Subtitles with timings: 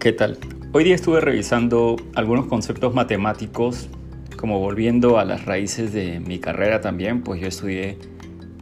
[0.00, 0.38] ¿Qué tal?
[0.72, 3.90] Hoy día estuve revisando algunos conceptos matemáticos,
[4.38, 7.98] como volviendo a las raíces de mi carrera también, pues yo estudié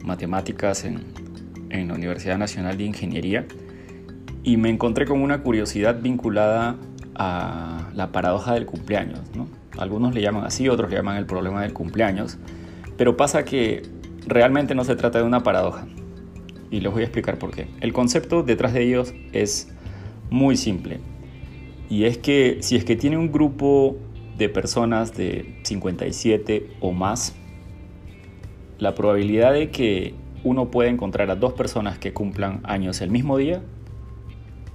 [0.03, 0.99] matemáticas en,
[1.69, 3.45] en la Universidad Nacional de Ingeniería
[4.43, 6.75] y me encontré con una curiosidad vinculada
[7.15, 9.21] a la paradoja del cumpleaños.
[9.33, 9.47] ¿no?
[9.77, 12.37] Algunos le llaman así, otros le llaman el problema del cumpleaños,
[12.97, 13.83] pero pasa que
[14.27, 15.87] realmente no se trata de una paradoja
[16.69, 17.69] y les voy a explicar por qué.
[17.79, 19.69] El concepto detrás de ellos es
[20.29, 20.99] muy simple
[21.89, 23.97] y es que si es que tiene un grupo
[24.37, 27.35] de personas de 57 o más,
[28.77, 33.37] la probabilidad de que uno pueda encontrar a dos personas que cumplan años el mismo
[33.37, 33.61] día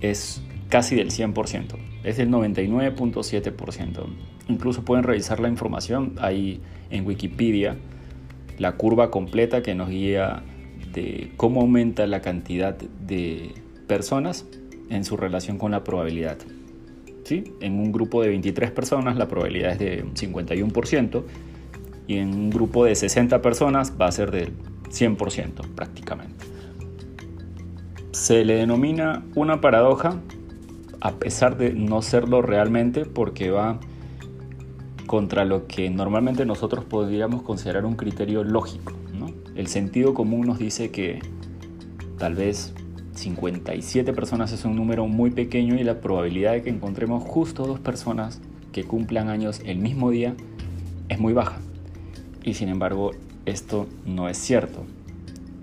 [0.01, 4.05] es casi del 100%, es del 99.7%.
[4.49, 7.77] Incluso pueden revisar la información ahí en Wikipedia,
[8.59, 10.43] la curva completa que nos guía
[10.93, 13.53] de cómo aumenta la cantidad de
[13.87, 14.47] personas
[14.91, 16.39] en su relación con la probabilidad.
[17.25, 17.45] ¿Sí?
[17.61, 21.23] En un grupo de 23 personas la probabilidad es de 51%
[22.07, 24.53] y en un grupo de 60 personas va a ser del
[24.91, 26.45] 100% prácticamente.
[28.13, 30.21] Se le denomina una paradoja
[31.01, 33.81] a pesar de no serlo realmente porque va
[35.07, 38.93] contra lo que normalmente nosotros podríamos considerar un criterio lógico.
[39.55, 41.21] El sentido común nos dice que
[42.19, 42.75] tal vez
[43.15, 47.81] 57 personas es un número muy pequeño y la probabilidad de que encontremos justo dos
[47.81, 48.41] personas
[48.73, 50.35] que cumplan años el mismo día
[51.09, 51.59] es muy baja.
[52.43, 53.13] Y sin embargo,
[53.47, 54.85] esto no es cierto.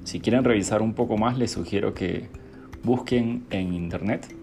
[0.03, 2.29] Si quieren revisar un poco más, les sugiero que
[2.83, 4.33] busquen en internet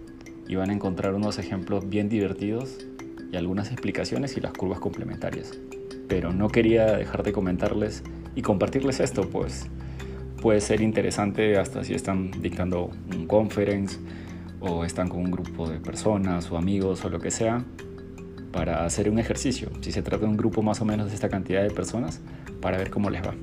[0.47, 2.77] y van a encontrar unos ejemplos bien divertidos
[3.31, 5.51] y algunas explicaciones y las curvas complementarias.
[6.07, 8.03] Pero no quería dejar de comentarles
[8.35, 9.67] y compartirles esto, pues
[10.41, 13.97] puede ser interesante hasta si están dictando un conference
[14.59, 17.63] o están con un grupo de personas o amigos o lo que sea
[18.51, 21.29] para hacer un ejercicio, si se trata de un grupo más o menos de esta
[21.29, 22.19] cantidad de personas,
[22.61, 23.33] para ver cómo les va.